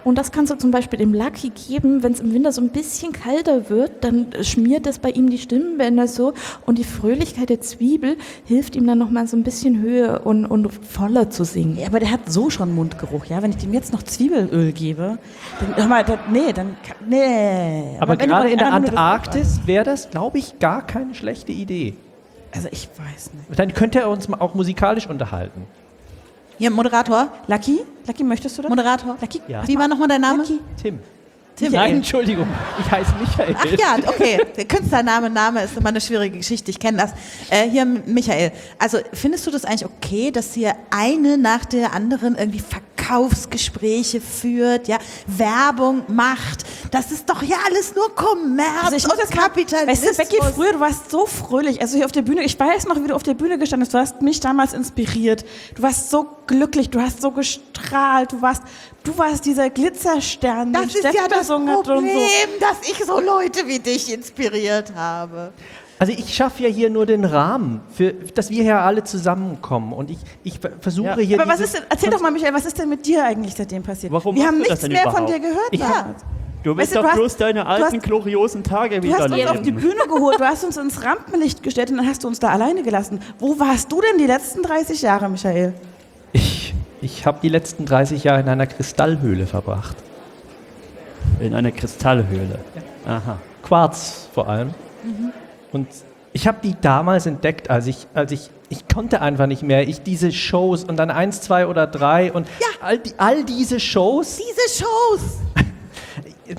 [0.04, 2.68] und das kannst du zum Beispiel dem Lucky geben, wenn es im Winter so ein
[2.68, 6.34] bisschen kalter wird, dann schmiert es bei ihm die Stimmbänder so
[6.66, 10.68] und die Fröhlichkeit der Zwiebel hilft ihm dann nochmal so ein bisschen höher und, und
[10.84, 11.78] voller zu singen.
[11.78, 13.40] Ja, aber der hat so schon Mundgeruch, ja.
[13.42, 15.16] Wenn ich dem jetzt noch Zwiebelöl gebe,
[15.58, 17.96] dann, hör mal, das, nee, dann, kann- nee.
[17.98, 21.94] Aber du gerade in der das- Antarktis wäre das, glaube ich, gar keine schlechte Idee.
[22.52, 23.56] Also ich weiß nicht.
[23.56, 25.64] Dann könnte er uns auch musikalisch unterhalten.
[26.58, 27.28] Hier, Moderator.
[27.46, 27.78] Lucky?
[28.04, 28.68] Lucky, möchtest du das?
[28.68, 29.16] Moderator.
[29.20, 29.40] Lucky?
[29.46, 29.66] Ja.
[29.68, 30.42] Wie war nochmal dein Name?
[30.82, 30.98] Tim.
[31.54, 31.72] Tim.
[31.72, 32.48] Nein, Entschuldigung.
[32.80, 33.54] Ich heiße Michael.
[33.56, 34.40] Ach ja, okay.
[34.56, 36.70] Der Künstlername, Name ist immer eine schwierige Geschichte.
[36.72, 37.12] Ich kenne das.
[37.48, 38.50] Äh, hier, Michael.
[38.78, 42.60] Also, findest du das eigentlich okay, dass hier eine nach der anderen irgendwie
[43.10, 46.64] Verkaufsgespräche führt, ja, Werbung macht?
[46.90, 50.16] Das ist doch ja alles nur Kommerz Also ich und mal, weißt Kapitalismus.
[50.16, 51.80] du, Becky, früher, du warst so fröhlich.
[51.80, 53.94] Also hier auf der Bühne, ich weiß noch, wie du auf der Bühne gestanden bist.
[53.94, 55.44] Du hast mich damals inspiriert.
[55.74, 58.32] Du warst so glücklich, du hast so gestrahlt.
[58.32, 58.62] Du warst,
[59.02, 62.60] du warst dieser Glitzerstern, das den ist Steff ja das Problem, so.
[62.60, 65.52] dass ich so Leute wie dich inspiriert habe.
[66.00, 69.92] Also ich schaffe ja hier nur den Rahmen, für, dass wir hier alle zusammenkommen.
[69.92, 71.16] Und ich, ich versuche Ja.
[71.18, 73.54] hier Aber was ist denn, erzähl doch mal, Michael, was ist denn mit dir eigentlich
[73.54, 74.10] seitdem passiert?
[74.10, 75.68] Warum Wir haben du nichts mehr von dir gehört.
[75.70, 76.14] Ich ja.
[76.62, 79.02] Du willst Weißt du, doch du bloß hast- deine du alten, hast- gloriosen Tage Du
[79.08, 79.72] wieder hast uns auf die.
[79.72, 82.82] Bühne geholt, du hast uns ins Rampenlicht gestellt und dann hast du uns da alleine
[82.82, 83.20] gelassen.
[83.38, 85.74] Wo warst du denn die letzten 30 Jahre, Michael?
[86.32, 89.96] Ich, ich habe die letzten 30 Jahre in einer Kristallhöhle verbracht.
[91.40, 92.58] In einer Kristallhöhle.
[93.06, 93.38] Aha.
[93.62, 94.70] Quarz vor allem.
[95.72, 95.88] Und
[96.32, 99.88] ich habe die damals entdeckt, als ich, als ich, ich konnte einfach nicht mehr.
[99.88, 102.46] Ich diese Shows und dann eins, zwei oder drei und
[102.80, 104.36] all, die, all diese Shows.
[104.38, 105.38] Diese Shows.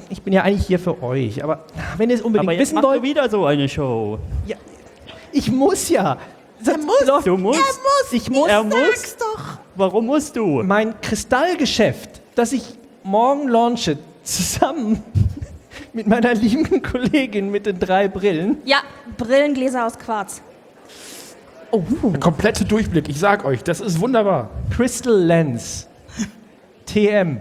[0.10, 1.65] Ich bin ja eigentlich hier für euch, aber
[1.97, 4.19] wenn ihr es unbedingt Aber jetzt wissen wollt, wieder so eine Show.
[4.47, 4.56] ja,
[5.34, 6.17] ich muss ja.
[6.63, 7.24] Sonst muss.
[7.26, 7.60] Du musst.
[7.60, 8.13] Er muss.
[8.13, 8.47] Ich muss.
[8.47, 9.17] Er muss.
[9.17, 9.58] doch.
[9.76, 10.63] Warum musst du?
[10.63, 12.63] mein Kristallgeschäft, das ich
[13.04, 15.04] morgen launche, zusammen
[15.94, 18.58] mit meiner lieben Kollegin mit den drei Brillen.
[18.66, 18.78] Ja,
[19.18, 20.42] Brillengläser aus Quarz.
[22.20, 24.50] Komplette Durchblick, ich sag euch, das ist wunderbar.
[24.76, 25.88] Crystal Lens.
[26.86, 27.40] TM.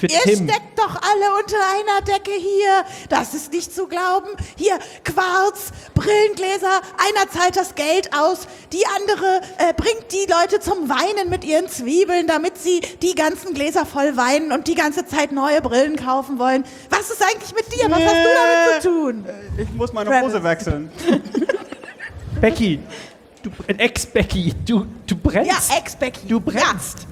[0.00, 0.48] Für Ihr Tim.
[0.48, 2.84] steckt doch alle unter einer Decke hier.
[3.10, 4.28] Das ist nicht zu glauben.
[4.56, 10.88] Hier, Quarz, Brillengläser, einer zahlt das Geld aus, die andere äh, bringt die Leute zum
[10.88, 15.32] Weinen mit ihren Zwiebeln, damit sie die ganzen Gläser voll weinen und die ganze Zeit
[15.32, 16.64] neue Brillen kaufen wollen.
[16.88, 17.90] Was ist eigentlich mit dir?
[17.90, 19.24] Was hast du damit zu tun?
[19.58, 20.28] Ich muss meine Travis.
[20.32, 20.90] Hose wechseln.
[22.40, 22.80] Becky.
[23.42, 24.54] Du, Ex-Becky.
[24.66, 25.70] Du, du brennst.
[25.70, 26.26] Ja, Ex-Becky.
[26.26, 27.06] Du brennst.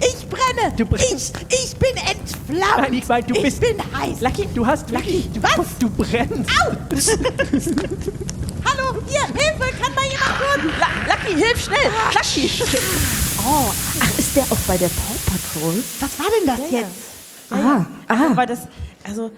[0.00, 0.72] Ich brenne.
[0.76, 1.36] Du brennst.
[1.48, 2.78] Ich, ich bin entflammt.
[2.82, 4.20] Nein, ich meine, du ich bist- bin heiß.
[4.20, 5.30] Lucky, du hast wirklich.
[5.32, 5.66] Du, Was?
[5.78, 6.50] du brennst.
[8.64, 10.72] Hallo, hier, Hilfe, kann mal jemand hören?
[11.08, 11.90] Lucky, hilf schnell!
[12.14, 12.50] Lucky!
[13.38, 15.82] Ach, ist der auch bei der Paw Patrol?
[16.00, 16.90] Was war denn das jetzt?
[17.50, 18.58] Ah, Also, weil das,
[19.04, 19.30] also,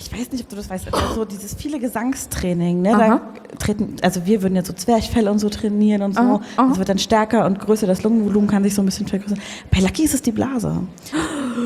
[0.00, 2.90] ich weiß nicht, ob du das weißt, aber so dieses viele Gesangstraining, ne?
[2.92, 3.20] Da
[3.58, 6.20] treten, also wir würden ja so Zwerchfell und so trainieren und so.
[6.20, 6.68] Aha, aha.
[6.68, 9.38] Das wird dann stärker und größer, das Lungenvolumen kann sich so ein bisschen vergrößern.
[9.70, 10.80] Bei Lucky ist es die Blase.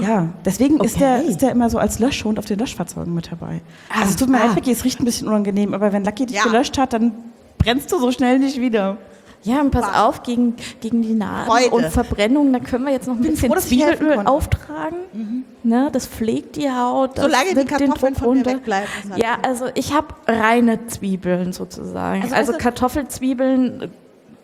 [0.02, 1.28] Ja, deswegen ist, der, Okay.
[1.28, 3.60] ist der immer so als Löschhund auf den Löschfahrzeugen mit dabei.
[3.88, 4.46] Also es tut mir ah.
[4.46, 6.42] leid, Becky, es riecht ein bisschen unangenehm, aber wenn Lucky dich Ja.
[6.44, 7.12] gelöscht hat, dann
[7.58, 8.96] brennst du so schnell nicht wieder.
[9.44, 11.70] Ja, und pass auf, gegen, gegen die Narben Freude.
[11.70, 15.44] und Verbrennung, da können wir jetzt noch ein Bin bisschen froh, Zwiebelöl auftragen.
[15.62, 17.16] Ne, das pflegt die Haut.
[17.18, 22.22] Das Solange die Kartoffeln Druck von mir wegbleiben, Ja, also ich habe reine Zwiebeln sozusagen.
[22.22, 23.90] Also, Also, also- Kartoffelzwiebeln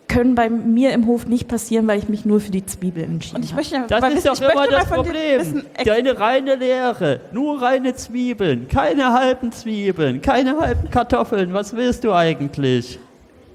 [0.07, 3.37] können bei mir im Hof nicht passieren, weil ich mich nur für die Zwiebeln entschieden
[3.37, 3.61] Und ich habe.
[3.61, 5.39] möchte ja Das ist doch immer das Problem.
[5.39, 7.21] wissen, Deine reine Lehre.
[7.31, 8.67] Nur reine Zwiebeln.
[8.67, 10.21] Keine halben Zwiebeln.
[10.21, 11.53] Keine halben Kartoffeln.
[11.53, 12.99] Was willst du eigentlich?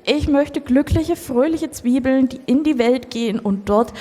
[0.08, 3.92] Ich möchte glückliche, fröhliche Zwiebeln, die in die Welt gehen und dort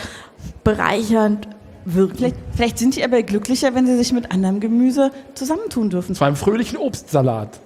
[0.63, 1.47] bereichernd
[1.83, 2.17] wirken.
[2.17, 6.13] Vielleicht, vielleicht sind die aber glücklicher, wenn sie sich mit anderem Gemüse zusammentun dürfen.
[6.13, 7.59] Zu einem fröhlichen Obstsalat.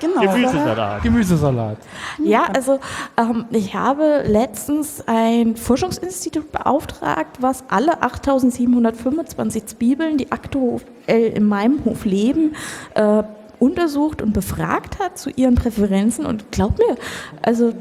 [0.00, 0.20] Genau.
[0.20, 1.02] Gemüsesalat.
[1.02, 1.76] Gemüsesalat.
[2.22, 2.78] Ja, also
[3.18, 11.84] ähm, ich habe letztens ein Forschungsinstitut beauftragt, was alle 8725 Zwiebeln, die aktuell in meinem
[11.84, 12.54] Hof leben,
[12.94, 13.22] äh,
[13.58, 16.26] untersucht und befragt hat zu ihren Präferenzen.
[16.26, 16.96] Und glaub mir,
[17.42, 17.72] also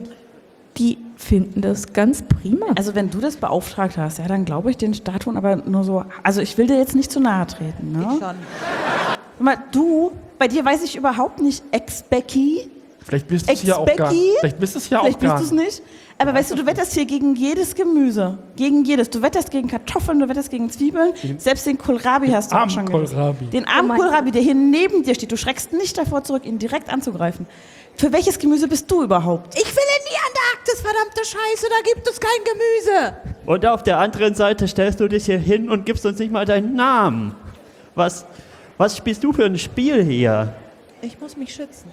[0.77, 2.67] die finden das ganz prima.
[2.75, 6.05] Also wenn du das beauftragt hast, ja, dann glaube ich den Statuen aber nur so,
[6.23, 7.93] also ich will dir jetzt nicht zu nahe treten.
[7.93, 8.03] Ne?
[8.03, 8.19] Schon.
[9.37, 12.69] Guck Mal, du, bei dir weiß ich überhaupt nicht, Ex-Becky,
[13.05, 14.31] Vielleicht bist du es ja auch gar Ex-Becky?
[14.39, 15.83] Vielleicht bist du es ja Vielleicht auch gar bist nicht.
[16.17, 18.39] Aber weißt du, du wetterst hier gegen jedes Gemüse.
[18.55, 19.11] Gegen jedes.
[19.11, 21.13] Du wetterst gegen Kartoffeln, du wetterst gegen Zwiebeln.
[21.37, 22.85] Selbst den Kohlrabi hast du auch schon.
[22.85, 23.45] Kohlrabi.
[23.45, 25.31] Den armen Oh Kohlrabi, der hier neben dir steht.
[25.31, 27.45] Du schreckst nicht davor zurück, ihn direkt anzugreifen.
[27.95, 29.55] Für welches Gemüse bist du überhaupt?
[29.55, 33.17] Ich will in die Antarktis, verdammte Scheiße, da gibt es kein Gemüse.
[33.45, 36.45] Und auf der anderen Seite stellst du dich hier hin und gibst uns nicht mal
[36.45, 37.35] deinen Namen.
[37.93, 38.25] Was,
[38.77, 40.53] was spielst du für ein Spiel hier?
[41.01, 41.91] Ich muss mich schützen.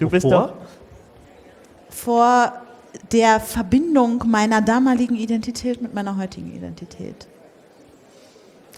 [0.00, 0.48] Du bist Wovor?
[0.48, 0.54] doch.
[1.90, 2.52] Vor
[3.12, 7.26] der Verbindung meiner damaligen Identität mit meiner heutigen Identität.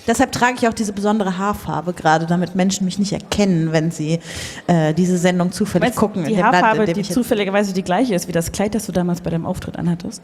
[0.06, 4.18] Deshalb trage ich auch diese besondere Haarfarbe gerade, damit Menschen mich nicht erkennen, wenn sie
[4.66, 6.24] äh, diese Sendung zufällig du, gucken.
[6.24, 9.20] die Land, Haarfarbe, dem die zufälligerweise die gleiche ist wie das Kleid, das du damals
[9.20, 10.22] bei deinem Auftritt anhattest?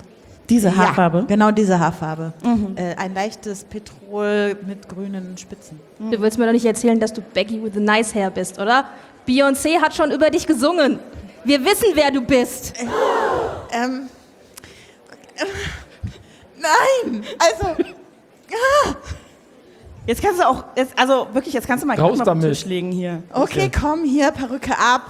[0.51, 1.19] Diese Haarfarbe?
[1.19, 2.33] Ja, genau diese Haarfarbe.
[2.75, 5.79] Äh, ein leichtes Petrol mit grünen Spitzen.
[5.99, 8.87] Du willst mir doch nicht erzählen, dass du Becky with the nice hair bist, oder?
[9.29, 10.99] Beyoncé hat schon über dich gesungen.
[11.45, 12.75] Wir wissen, wer du bist.
[13.71, 14.09] Ähm,
[15.37, 15.45] äh,
[16.57, 17.77] nein, also
[20.07, 22.49] Jetzt kannst du auch, jetzt, also wirklich, jetzt kannst du mal Raus auf den damit.
[22.49, 23.23] Tisch legen hier.
[23.31, 25.03] Okay, komm hier, Perücke ab.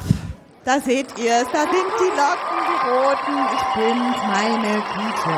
[0.64, 3.46] Da seht ihr es, da sind die Locken, die roten.
[3.54, 5.36] Ich bin meine Güte.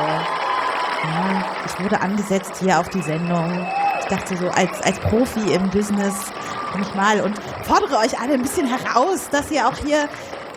[1.03, 3.67] Ja, ich wurde angesetzt hier auf die Sendung.
[3.99, 6.15] Ich dachte so, als, als Profi im Business
[6.79, 10.07] ich mal und fordere euch alle ein bisschen heraus, dass ihr auch hier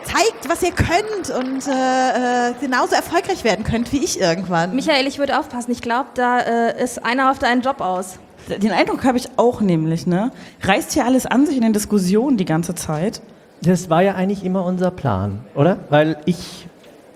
[0.03, 4.75] zeigt, was ihr könnt und äh, äh, genauso erfolgreich werden könnt wie ich irgendwann.
[4.75, 5.71] Michael, ich würde aufpassen.
[5.71, 8.19] Ich glaube, da äh, ist einer auf deinen Job aus.
[8.47, 10.31] Den Eindruck habe ich auch nämlich, ne?
[10.61, 13.21] Reißt hier alles an sich in den Diskussionen die ganze Zeit.
[13.63, 15.79] Das war ja eigentlich immer unser Plan, oder?
[15.89, 16.67] Weil ich,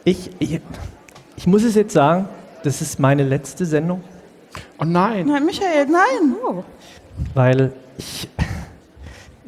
[0.04, 0.60] ich, ich,
[1.36, 2.28] ich muss es jetzt sagen,
[2.64, 4.02] das ist meine letzte Sendung,
[4.80, 5.28] Oh nein.
[5.28, 6.64] Nein, Michael, nein.
[7.34, 8.30] weil ich,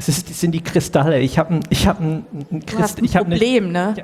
[0.02, 1.20] es, ist, es sind die Kristalle.
[1.20, 3.94] Ich habe ein, ich habe ein, ein Du hast Christ, ein ich eine, Problem, ne?
[3.98, 4.04] Ja.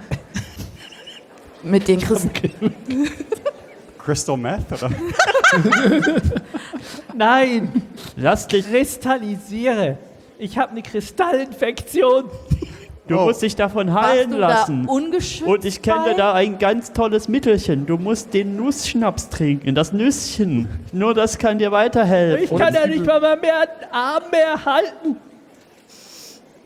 [1.64, 2.30] Mit den Christen.
[3.98, 4.72] Crystal Meth?
[4.72, 4.92] Oder?
[7.16, 7.82] nein,
[8.16, 8.66] Lass dich.
[8.70, 9.98] kristallisiere.
[10.38, 12.26] Ich habe eine Kristallinfektion.
[13.08, 14.86] Du musst dich davon heilen du lassen.
[14.86, 17.86] da ungeschützt Und ich kenne da ein ganz tolles Mittelchen.
[17.86, 20.68] Du musst den Nussschnaps trinken, das Nüsschen.
[20.92, 22.44] Nur das kann dir weiterhelfen.
[22.44, 25.18] Ich kann ja nicht mal mehr einen Arm mehr halten.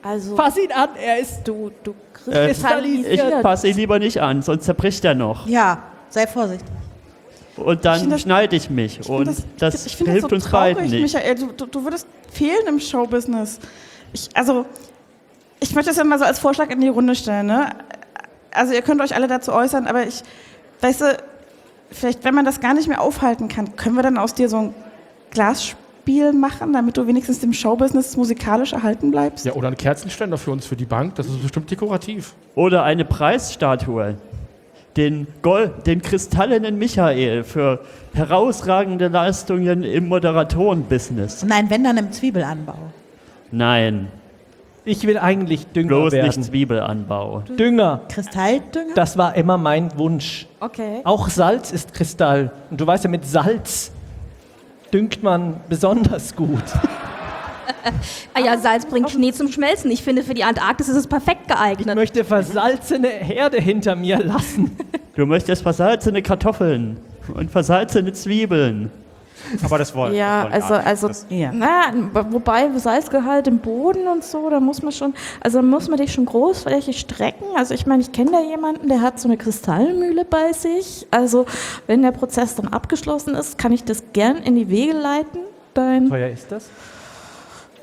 [0.03, 1.91] Also, Fass ihn an, er ist du, du
[2.29, 3.33] Äh, kristallisiert.
[3.35, 5.47] Ich passe ihn lieber nicht an, sonst zerbricht er noch.
[5.47, 6.67] ja, sei vorsichtig.
[7.57, 8.99] Und dann finde das- schneide ich mich.
[9.01, 11.01] Ich und find das, ich hilft so uns traurig, beiden nicht.
[11.13, 13.59] Michael, du, du, du würdest fehlen im Showbusiness.
[14.13, 14.65] Ich, also,
[15.59, 17.45] ich möchte das ja mal so als Vorschlag in die Runde stellen.
[17.47, 17.69] Ne?
[18.51, 20.23] Also, ihr könnt euch alle dazu äußern, aber ich,
[20.81, 21.17] weißt du,
[21.91, 24.57] vielleicht, wenn man das gar nicht mehr aufhalten kann, können wir dann aus dir so
[24.57, 24.73] ein
[26.03, 29.45] Glasspiel machen, damit du wenigstens dem Showbusiness musikalisch erhalten bleibst?
[29.45, 31.15] Ja, oder ein Kerzenständer für uns für die Bank.
[31.15, 32.33] Das ist bestimmt dekorativ.
[32.55, 34.15] Oder eine Preisstatue.
[34.97, 37.79] Den, Gold, den kristallenen Michael für
[38.13, 41.43] herausragende Leistungen im Moderatorenbusiness.
[41.45, 42.75] Nein, wenn dann im Zwiebelanbau.
[43.51, 44.07] Nein,
[44.83, 46.43] Ich will eigentlich Dünger bloß nicht werden.
[46.43, 47.43] Zwiebelanbau.
[47.57, 48.95] Dünger, Kristalldünger?
[48.95, 50.47] das war immer mein Wunsch.
[50.59, 50.99] Okay.
[51.05, 52.51] Auch Salz ist Kristall.
[52.69, 53.91] Und du weißt ja, mit Salz
[54.93, 56.63] düngt man besonders gut.
[58.33, 59.89] Ah ja, Salz bringt Schnee zum Schmelzen.
[59.91, 61.95] Ich finde, für die Antarktis ist es perfekt Ich geeignet.
[61.95, 64.75] möchte versalzene Herde hinter mir lassen.
[65.15, 66.97] Du möchtest versalzene Kartoffeln
[67.33, 68.91] und versalzene Zwiebeln.
[69.63, 71.51] Aber das wollen Ja, das also, wollen also, Das- Ja.
[71.51, 71.93] naja,
[72.29, 76.25] wobei Salzgehalt im Boden und so, da muss man schon, also muss man dich schon
[76.25, 77.45] großflächig strecken.
[77.55, 81.07] Also ich meine, ich kenne da jemanden, der hat so eine Kristallmühle bei sich.
[81.11, 81.45] Also
[81.87, 85.39] wenn der Prozess dann abgeschlossen ist, kann ich das gern in die Wege leiten.
[85.73, 86.65] Dein, teuer ist das?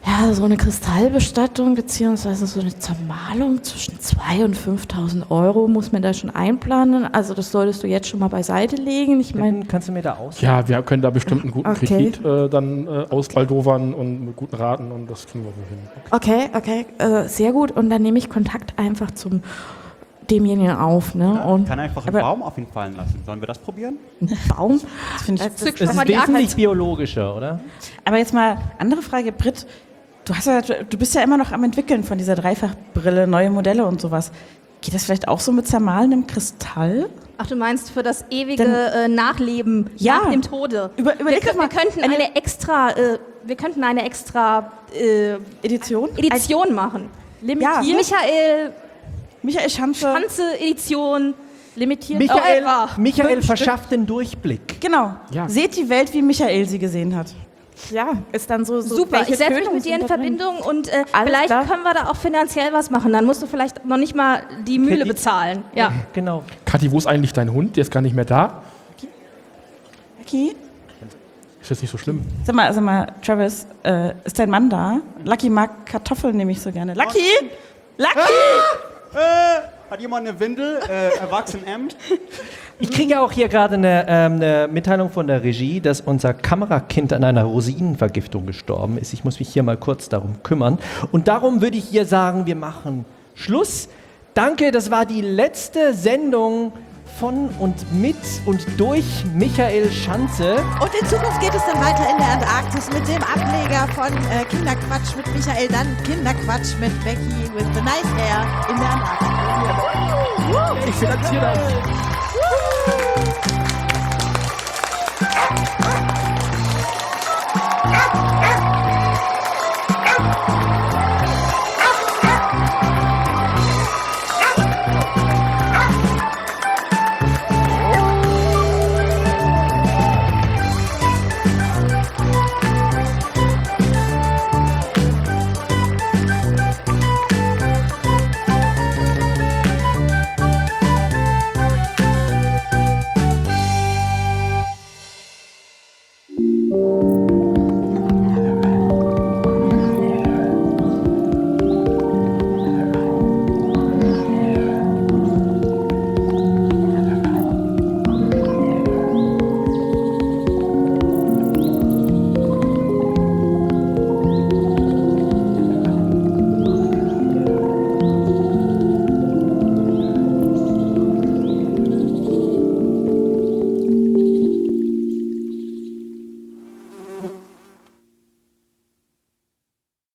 [0.06, 6.02] Ja, so eine Kristallbestattung beziehungsweise so eine Zermalung zwischen 2.000 und 5.000 Euro muss man
[6.02, 7.12] da schon einplanen.
[7.12, 9.20] Also das solltest du jetzt schon mal beiseite legen.
[9.20, 10.40] Ich meine, Kannst du mir da aus?
[10.40, 11.86] Ja, wir können da bestimmt einen guten Okay.
[11.86, 15.78] Kredit äh, dann äh, ausbaldowern und mit guten Raten und das kriegen wir wohl hin.
[16.10, 17.72] Okay, okay, äh, sehr gut.
[17.72, 19.42] Und dann nehme ich Kontakt einfach zum
[20.30, 21.42] demjenigen auf, ne?
[21.44, 23.22] Und kann einfach einen Baum auf ihn fallen lassen.
[23.24, 23.96] Sollen wir das probieren?
[24.20, 24.80] einen Baum.
[25.14, 27.60] Das finde ich Das schon mal ist wesentlich biologischer, oder?
[28.04, 29.66] Aber jetzt mal andere Frage, Britt.
[30.28, 33.86] Du, hast ja, du bist ja immer noch am entwickeln von dieser Dreifachbrille, neue Modelle
[33.86, 34.30] und sowas.
[34.82, 37.08] Geht das vielleicht auch so mit zermahlenem Kristall?
[37.38, 40.18] Ach, du meinst für das ewige Dann- äh, Nachleben Ja.
[40.24, 40.90] nach dem Tode?
[40.96, 44.04] Über- wir, überleg doch kö- mal, wir könnten eine- eine extra, äh, wir könnten eine
[44.04, 46.10] extra äh, Edition?
[46.16, 47.08] Edition machen.
[47.42, 47.80] Ja.
[47.82, 48.72] Michael
[49.42, 50.00] Michael Schanze.
[50.00, 51.34] Schanze Edition.
[51.74, 52.18] Limitiert.
[52.18, 54.80] Michael, Oh, Michael verschafft den Durchblick.
[54.80, 55.14] Genau.
[55.30, 55.48] Ja.
[55.48, 57.28] Seht die Welt, wie Michael sie gesehen hat.
[57.90, 60.06] Ja, ist dann so, so Super, ich setze mich mit dir in?
[60.06, 61.64] Verbindung und äh, vielleicht klar.
[61.66, 63.12] können wir da auch finanziell was machen.
[63.12, 65.64] Dann musst du vielleicht noch nicht mal die Mühle die- bezahlen.
[65.74, 65.92] Ja.
[66.12, 66.42] Genau.
[66.64, 67.76] Kathi, wo ist eigentlich dein Hund?
[67.76, 68.62] Der ist gar nicht mehr da.
[70.18, 70.54] Lucky?
[71.60, 72.22] Ist das nicht so schlimm?
[72.44, 75.00] Sag mal, sag mal, Travis, äh, ist dein Mann da?
[75.24, 76.94] Lucky mag Kartoffeln nämlich so gerne.
[76.94, 77.18] Lucky!
[77.98, 78.18] Lucky!
[79.14, 80.80] Äh, hat jemand eine Windel?
[80.88, 81.88] Äh, Erwachsen M?
[82.80, 87.12] Ich kriege auch hier gerade eine, ähm, eine Mitteilung von der Regie, dass unser Kamerakind
[87.12, 89.12] an einer Rosinenvergiftung gestorben ist.
[89.12, 90.78] Ich muss mich hier mal kurz darum kümmern.
[91.10, 93.88] Und darum würde ich hier sagen, wir machen Schluss.
[94.34, 96.72] Danke, das war die letzte Sendung
[97.18, 98.14] von und mit
[98.46, 100.58] und durch Michael Schanze.
[100.80, 104.44] Und in Zukunft geht es dann weiter in der Antarktis mit dem Ableger von äh,
[104.48, 109.28] Kinderquatsch mit Michael, dann Kinderquatsch mit Becky with the Nice Hair in der Antarktis.
[110.88, 112.27] Ich finanziere das.
[115.20, 115.77] Thank you.